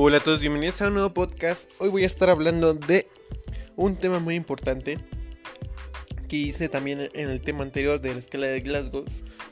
[0.00, 1.72] Hola a todos, bienvenidos a un nuevo podcast.
[1.78, 3.08] Hoy voy a estar hablando de
[3.74, 5.00] un tema muy importante
[6.28, 9.04] que hice también en el tema anterior de la escala de Glasgow.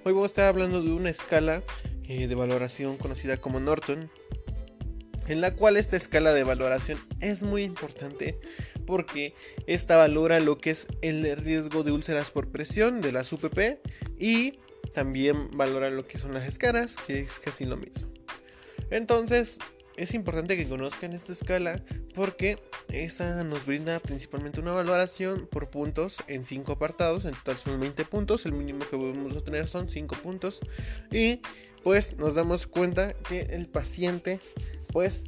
[0.05, 1.65] Hoy voy a estar hablando de una escala
[2.05, 4.09] eh, de valoración conocida como Norton,
[5.27, 8.39] en la cual esta escala de valoración es muy importante
[8.87, 9.35] porque
[9.67, 13.81] esta valora lo que es el riesgo de úlceras por presión de las UPP
[14.17, 14.61] y
[14.95, 18.09] también valora lo que son las escaras, que es casi lo mismo.
[18.91, 19.59] Entonces,
[19.97, 21.83] es importante que conozcan esta escala
[22.15, 27.81] porque esta nos brinda principalmente una valoración por puntos en 5 apartados, en total son
[27.81, 30.61] 20 puntos, el mínimo que podemos obtener son 5 puntos
[31.11, 31.41] y
[31.83, 34.41] pues nos damos cuenta que el paciente
[34.93, 35.25] pues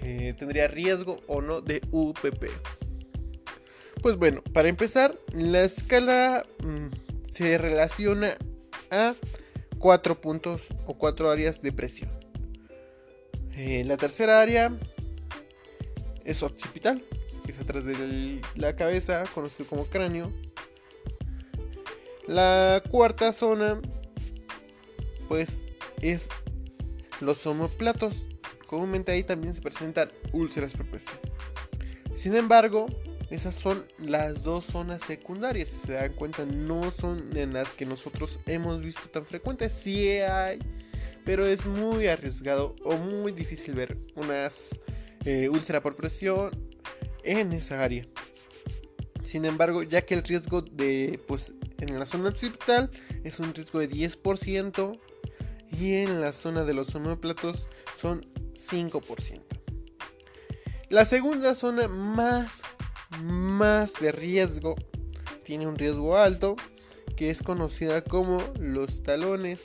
[0.00, 2.46] eh, tendría riesgo o no de UPP.
[4.02, 8.34] Pues bueno, para empezar, la escala mm, se relaciona
[8.90, 9.14] a
[9.78, 12.19] 4 puntos o 4 áreas de presión.
[13.62, 14.74] Eh, la tercera área
[16.24, 17.04] es occipital,
[17.44, 20.32] que es atrás de la cabeza, conocido como cráneo.
[22.26, 23.78] La cuarta zona,
[25.28, 25.58] pues,
[26.00, 26.26] es
[27.20, 28.26] los omoplatos.
[28.66, 31.18] Comúnmente ahí también se presentan úlceras presión.
[32.14, 32.86] Sin embargo,
[33.28, 35.68] esas son las dos zonas secundarias.
[35.68, 39.74] Si se dan cuenta, no son en las que nosotros hemos visto tan frecuentes.
[39.74, 40.60] Sí hay
[41.24, 44.78] pero es muy arriesgado o muy difícil ver unas
[45.24, 46.50] eh, úlcera por presión
[47.24, 48.04] en esa área.
[49.22, 52.90] Sin embargo, ya que el riesgo de, pues, en la zona occipital
[53.22, 54.98] es un riesgo de 10%
[55.70, 57.68] y en la zona de los homóplatos
[58.00, 59.42] son 5%.
[60.88, 62.62] La segunda zona más,
[63.22, 64.74] más de riesgo
[65.44, 66.56] tiene un riesgo alto
[67.16, 69.60] que es conocida como los talones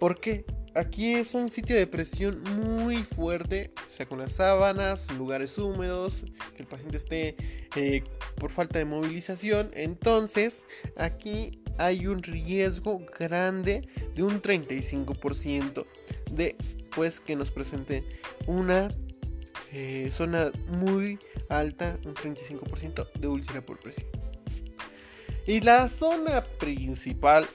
[0.00, 5.56] porque aquí es un sitio de presión muy fuerte, o sea, con las sábanas, lugares
[5.58, 6.24] húmedos,
[6.56, 7.36] que el paciente esté
[7.76, 8.02] eh,
[8.36, 9.70] por falta de movilización.
[9.74, 10.64] Entonces,
[10.96, 15.86] aquí hay un riesgo grande de un 35%
[16.32, 16.56] de
[16.94, 18.02] pues que nos presente
[18.46, 18.88] una
[19.72, 21.18] eh, zona muy
[21.50, 24.08] alta, un 35% de úlcera por presión.
[25.46, 27.46] Y la zona principal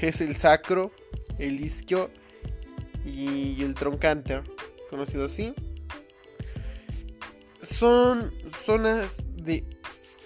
[0.00, 0.92] es el sacro
[1.40, 2.10] el isquio
[3.04, 4.42] y el troncante,
[4.88, 5.54] conocido así.
[7.62, 8.32] Son
[8.64, 9.64] zonas de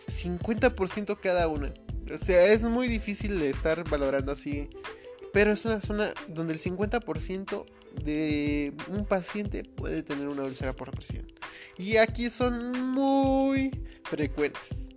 [0.08, 1.72] 50% cada una.
[2.12, 4.68] O sea, es muy difícil de estar valorando así.
[5.32, 7.64] Pero es una zona donde el 50%
[8.04, 11.26] de un paciente puede tener una úlcera por presión.
[11.76, 13.70] Y aquí son muy
[14.04, 14.90] frecuentes.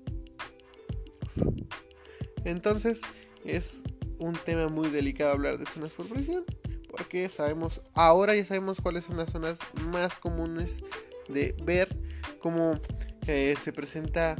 [2.43, 3.01] Entonces,
[3.43, 3.83] es
[4.19, 6.45] un tema muy delicado hablar de zonas por presión,
[6.89, 9.59] porque sabemos, ahora ya sabemos cuáles son las zonas
[9.91, 10.83] más comunes
[11.29, 11.95] de ver
[12.39, 12.79] cómo
[13.27, 14.35] eh, se presenta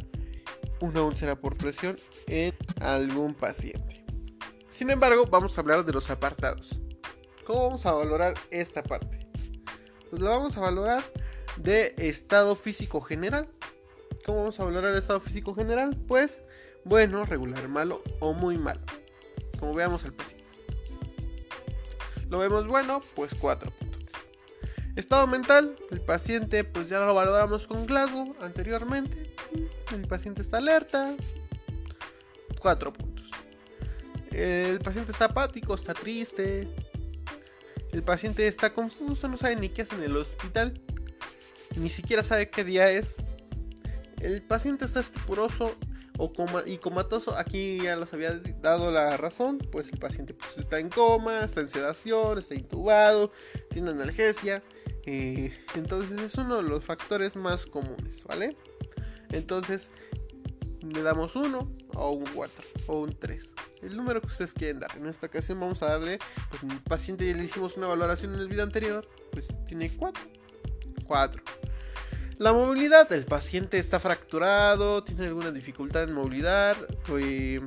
[0.80, 4.06] una úlcera por presión en algún paciente.
[4.70, 6.80] Sin embargo, vamos a hablar de los apartados.
[7.46, 9.28] ¿Cómo vamos a valorar esta parte?
[10.10, 11.04] Pues lo vamos a valorar
[11.58, 13.50] de estado físico general.
[14.26, 15.98] ¿Cómo vamos a valorar el estado físico general?
[16.08, 16.44] Pues
[16.84, 18.82] bueno, regular, malo o muy malo
[19.58, 20.46] como veamos el paciente.
[22.30, 24.12] Lo vemos bueno, pues 4 puntos.
[24.96, 29.34] Estado mental, el paciente pues ya lo valoramos con Glasgow anteriormente.
[29.94, 31.16] El paciente está alerta,
[32.60, 33.30] 4 puntos.
[34.32, 36.68] El paciente está apático, está triste.
[37.92, 40.80] El paciente está confuso, no sabe ni qué hace en el hospital.
[41.76, 43.16] Ni siquiera sabe qué día es.
[44.20, 45.76] El paciente está estupuroso
[46.18, 50.58] o coma, y comatoso, aquí ya les había dado la razón, pues el paciente pues,
[50.58, 53.32] está en coma, está en sedación, está intubado,
[53.70, 54.64] tiene analgesia,
[55.06, 58.58] eh, entonces es uno de los factores más comunes, ¿vale?
[59.30, 59.92] Entonces
[60.82, 64.98] le damos uno o un 4 o un 3, el número que ustedes quieren dar.
[64.98, 66.20] En esta ocasión vamos a darle,
[66.50, 70.24] pues mi paciente ya le hicimos una valoración en el video anterior, pues tiene 4,
[71.06, 71.44] 4.
[72.40, 77.62] La movilidad, el paciente está fracturado, tiene alguna dificultad en movilidad, pues,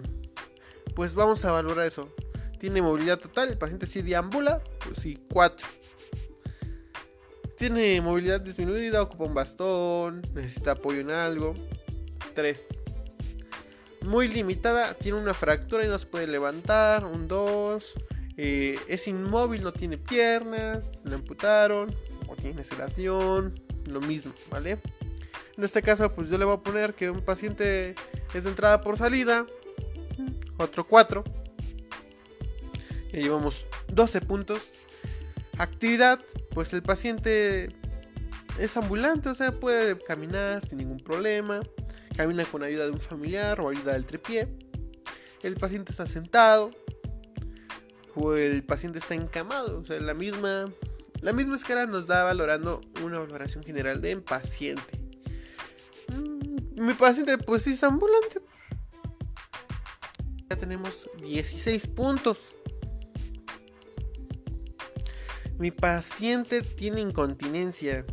[0.95, 2.15] pues vamos a valorar eso.
[2.61, 5.67] Tiene movilidad total, el paciente sí deambula, pues sí, 4.
[7.59, 11.55] Tiene movilidad disminuida, ocupa un bastón, necesita apoyo en algo,
[12.37, 12.67] 3.
[14.03, 17.93] Muy limitada, tiene una fractura y no se puede levantar, un 2.
[18.37, 21.93] Eh, es inmóvil, no tiene piernas, le amputaron,
[22.29, 23.55] o tiene sedación,
[23.87, 24.79] lo mismo, ¿vale?
[25.57, 27.95] En este caso, pues yo le voy a poner que un paciente
[28.35, 29.47] es de entrada por salida,
[30.57, 31.25] otro 4.
[33.13, 34.61] Ya llevamos 12 puntos.
[35.59, 36.21] Actividad,
[36.55, 37.69] pues el paciente
[38.59, 41.61] es ambulante, o sea, puede caminar sin ningún problema,
[42.17, 44.49] camina con ayuda de un familiar o ayuda del tripié.
[45.43, 46.71] El paciente está sentado
[48.15, 50.67] o el paciente está encamado, o sea, la misma
[51.21, 54.99] la misma escala nos da valorando una valoración general del paciente.
[56.09, 58.41] Mm, mi paciente pues es ambulante.
[60.49, 62.39] Ya tenemos 16 puntos.
[65.59, 68.07] Mi paciente tiene incontinencia.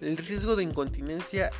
[0.00, 1.50] El riesgo de incontinencia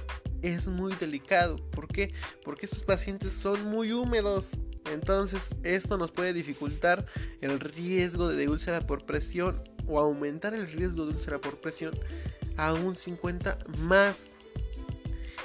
[0.42, 1.56] es muy delicado.
[1.70, 2.12] ¿Por qué?
[2.44, 4.50] Porque estos pacientes son muy húmedos.
[4.92, 7.06] Entonces esto nos puede dificultar
[7.40, 11.98] el riesgo de úlcera por presión o aumentar el riesgo de úlcera por presión
[12.56, 14.30] a un 50 más.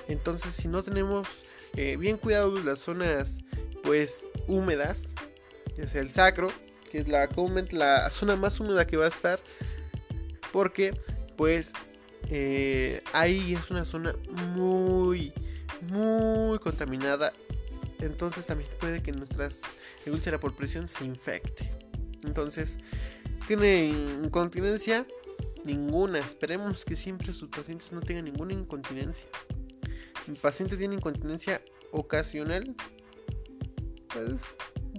[0.07, 1.27] Entonces si no tenemos
[1.75, 3.39] eh, bien cuidado las zonas
[3.83, 5.09] pues húmedas,
[5.77, 6.51] ya sea el sacro,
[6.91, 7.29] que es la,
[7.71, 9.39] la zona más húmeda que va a estar,
[10.51, 10.99] porque
[11.37, 11.71] pues
[12.29, 14.15] eh, ahí es una zona
[14.53, 15.31] muy,
[15.89, 17.33] muy contaminada.
[17.99, 19.61] Entonces también puede que nuestras
[20.11, 21.69] úlcera por presión se infecte.
[22.23, 22.77] Entonces,
[23.47, 23.87] ¿tiene
[24.23, 25.05] incontinencia?
[25.63, 26.19] Ninguna.
[26.19, 29.25] Esperemos que siempre sus pacientes no tengan ninguna incontinencia.
[30.27, 32.75] Mi paciente tiene incontinencia ocasional.
[34.13, 34.41] Pues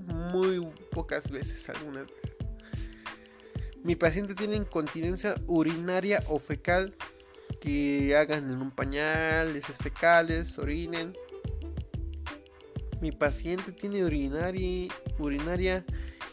[0.07, 2.31] muy pocas veces, algunas veces.
[3.83, 6.95] Mi paciente tiene incontinencia urinaria o fecal
[7.61, 11.13] que hagan en un pañal, heces fecales, orinen.
[13.01, 14.89] Mi paciente tiene urinaria,
[15.19, 15.85] urinaria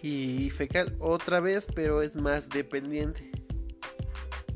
[0.02, 3.32] y fecal otra vez, pero es más dependiente.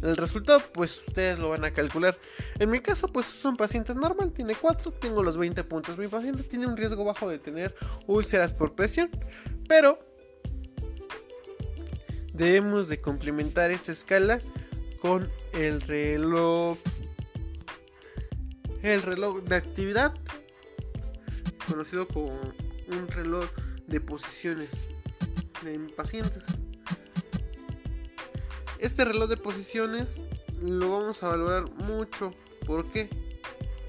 [0.01, 2.17] El resultado, pues ustedes lo van a calcular.
[2.59, 5.97] En mi caso, pues es un paciente normal, tiene 4, tengo los 20 puntos.
[5.97, 7.75] Mi paciente tiene un riesgo bajo de tener
[8.07, 9.09] úlceras por presión,
[9.67, 9.99] pero
[12.33, 14.39] debemos de complementar esta escala
[15.01, 16.77] con el reloj
[18.81, 20.13] el reloj de actividad
[21.71, 22.39] conocido como
[22.87, 23.45] un reloj
[23.87, 24.69] de posiciones
[25.65, 26.43] en pacientes
[28.81, 30.21] este reloj de posiciones
[30.61, 32.33] lo vamos a valorar mucho.
[32.65, 33.09] ¿por qué?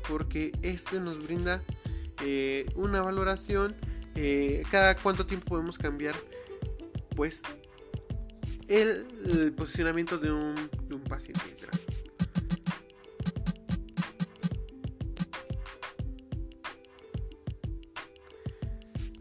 [0.08, 1.62] porque este nos brinda
[2.23, 3.75] eh, una valoración
[4.14, 6.14] eh, cada cuánto tiempo podemos cambiar
[7.17, 7.40] pues
[8.69, 9.06] el,
[9.56, 10.55] posicionamiento de un,
[11.08, 11.40] paciente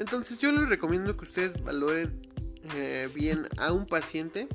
[0.01, 2.27] Entonces yo les recomiendo que ustedes valoren
[2.73, 4.47] eh, bien a un paciente.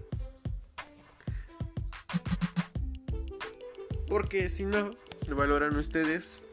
[4.08, 4.90] Porque si no
[5.28, 6.44] lo valoran ustedes,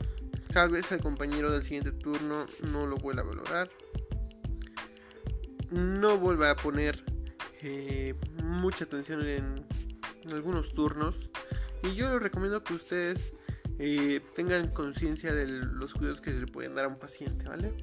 [0.51, 3.69] tal vez el compañero del siguiente turno no lo vuelva a valorar.
[5.72, 7.04] No vuelva a poner
[7.63, 8.13] eh,
[8.44, 9.66] mucha atención en,
[10.31, 11.16] algunos turnos.
[11.81, 13.34] Y yo les recomiendo que ustedes
[13.80, 17.74] eh, tengan conciencia de los cuidados que se le pueden dar a un paciente, ¿vale?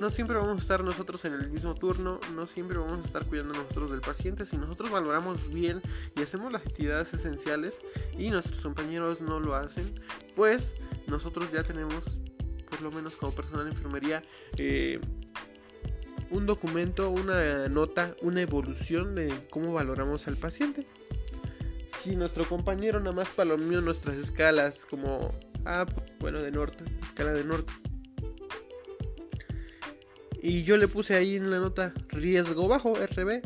[0.00, 3.26] No siempre vamos a estar nosotros en el mismo turno, no siempre vamos a estar
[3.26, 4.46] cuidando nosotros del paciente.
[4.46, 5.82] Si nosotros valoramos bien
[6.16, 7.74] y hacemos las actividades esenciales
[8.16, 9.94] y nuestros compañeros no lo hacen,
[10.34, 10.72] pues
[11.06, 12.18] nosotros ya tenemos,
[12.70, 14.22] por lo menos como personal de enfermería,
[14.56, 15.00] eh,
[16.30, 20.86] un documento, una nota, una evolución de cómo valoramos al paciente.
[22.02, 25.84] Si nuestro compañero nada más palomeó nuestras escalas como, ah,
[26.20, 27.70] bueno, de norte, escala de norte.
[30.42, 33.42] Y yo le puse ahí en la nota riesgo bajo, RB,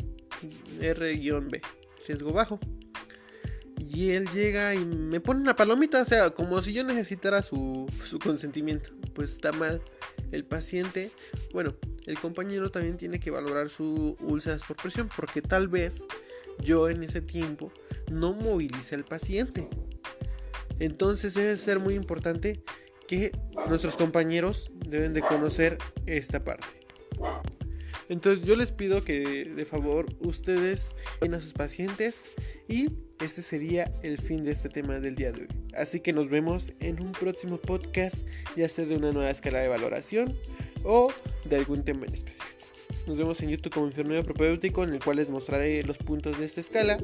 [0.79, 1.61] R-B,
[2.07, 2.59] riesgo bajo.
[3.77, 7.87] Y él llega y me pone una palomita, o sea, como si yo necesitara su,
[8.03, 8.91] su consentimiento.
[9.13, 9.81] Pues está mal.
[10.31, 11.11] El paciente,
[11.53, 11.75] bueno,
[12.05, 16.01] el compañero también tiene que valorar su úlceras por presión porque tal vez
[16.63, 17.71] yo en ese tiempo
[18.11, 19.67] no movilice al paciente.
[20.79, 22.63] Entonces debe ser muy importante
[23.07, 23.31] que
[23.67, 26.84] nuestros compañeros deben de conocer esta parte.
[28.07, 32.31] Entonces yo les pido que de favor ustedes a sus pacientes
[32.67, 32.87] y
[33.19, 35.47] este sería el fin de este tema del día de hoy.
[35.75, 39.67] Así que nos vemos en un próximo podcast, ya sea de una nueva escala de
[39.67, 40.37] valoración
[40.83, 41.11] o
[41.45, 42.51] de algún tema en específico.
[43.07, 46.45] Nos vemos en YouTube como Enfermero Propedéutico, en el cual les mostraré los puntos de
[46.45, 46.99] esta escala.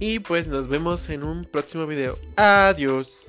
[0.00, 2.18] Y pues nos vemos en un próximo video.
[2.36, 3.23] Adiós.